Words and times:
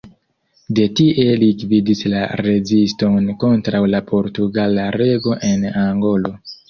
De 0.79 0.85
tie 0.99 1.25
li 1.41 1.49
gvidis 1.63 2.01
la 2.13 2.23
reziston 2.41 3.29
kontraŭ 3.45 3.83
la 3.97 4.01
portugala 4.09 4.87
rego 5.03 5.37
en 5.51 5.69
Angolo. 5.85 6.35